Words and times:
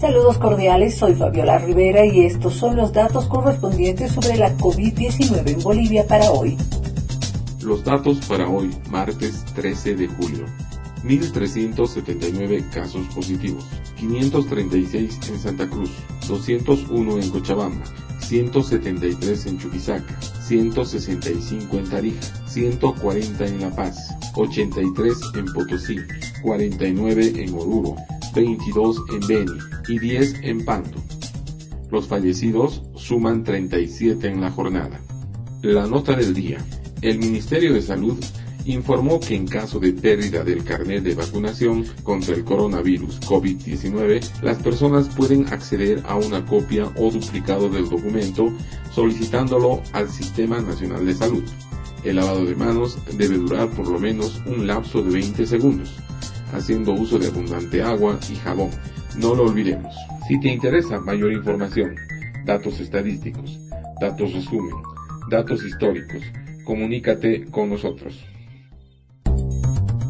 Saludos 0.00 0.38
cordiales, 0.38 0.94
soy 0.96 1.14
Fabiola 1.14 1.58
Rivera 1.58 2.06
y 2.06 2.24
estos 2.24 2.54
son 2.54 2.74
los 2.74 2.90
datos 2.90 3.26
correspondientes 3.26 4.12
sobre 4.12 4.38
la 4.38 4.56
COVID-19 4.56 5.46
en 5.46 5.62
Bolivia 5.62 6.06
para 6.06 6.30
hoy. 6.30 6.56
Los 7.60 7.84
datos 7.84 8.18
para 8.26 8.48
hoy, 8.48 8.70
martes 8.88 9.44
13 9.54 9.96
de 9.96 10.08
julio. 10.08 10.46
1.379 11.04 12.70
casos 12.70 13.06
positivos, 13.14 13.66
536 13.96 15.20
en 15.28 15.38
Santa 15.38 15.68
Cruz, 15.68 15.90
201 16.26 17.18
en 17.18 17.30
Cochabamba, 17.30 17.84
173 18.20 19.46
en 19.46 19.58
Chuquisaca, 19.58 20.18
165 20.46 21.76
en 21.76 21.90
Tarija, 21.90 22.20
140 22.46 23.46
en 23.46 23.60
La 23.60 23.70
Paz, 23.70 24.16
83 24.34 25.14
en 25.34 25.44
Potosí, 25.52 25.96
49 26.42 27.32
en 27.36 27.54
Oruro, 27.54 27.96
22 28.34 29.02
en 29.12 29.26
Beni 29.26 29.58
y 29.88 29.98
10 29.98 30.40
en 30.42 30.64
Panto. 30.64 30.98
Los 31.90 32.06
fallecidos 32.06 32.82
suman 32.94 33.44
37 33.44 34.28
en 34.28 34.40
la 34.40 34.50
jornada. 34.50 35.00
La 35.62 35.86
nota 35.86 36.14
del 36.14 36.32
día. 36.32 36.58
El 37.02 37.18
Ministerio 37.18 37.74
de 37.74 37.82
Salud 37.82 38.18
informó 38.64 39.20
que 39.20 39.34
en 39.34 39.46
caso 39.46 39.78
de 39.78 39.92
pérdida 39.92 40.44
del 40.44 40.64
carnet 40.64 41.02
de 41.02 41.14
vacunación 41.14 41.84
contra 42.02 42.34
el 42.34 42.44
coronavirus 42.44 43.20
COVID-19, 43.22 44.42
las 44.42 44.58
personas 44.58 45.08
pueden 45.08 45.46
acceder 45.48 46.02
a 46.06 46.16
una 46.16 46.44
copia 46.44 46.90
o 46.96 47.10
duplicado 47.10 47.68
del 47.68 47.88
documento 47.88 48.52
solicitándolo 48.92 49.82
al 49.92 50.08
Sistema 50.10 50.60
Nacional 50.60 51.06
de 51.06 51.14
Salud. 51.14 51.44
El 52.04 52.16
lavado 52.16 52.44
de 52.44 52.54
manos 52.54 52.98
debe 53.16 53.36
durar 53.36 53.68
por 53.70 53.88
lo 53.88 53.98
menos 53.98 54.40
un 54.46 54.66
lapso 54.66 55.02
de 55.02 55.10
20 55.10 55.46
segundos, 55.46 55.96
haciendo 56.52 56.92
uso 56.92 57.18
de 57.18 57.28
abundante 57.28 57.82
agua 57.82 58.18
y 58.30 58.36
jabón. 58.36 58.70
No 59.18 59.34
lo 59.34 59.44
olvidemos. 59.44 59.94
Si 60.28 60.38
te 60.40 60.48
interesa 60.48 61.00
mayor 61.00 61.32
información, 61.32 61.96
datos 62.44 62.80
estadísticos, 62.80 63.58
datos 64.00 64.32
resumen, 64.32 64.74
datos 65.28 65.64
históricos, 65.64 66.22
comunícate 66.64 67.46
con 67.46 67.70
nosotros. 67.70 68.24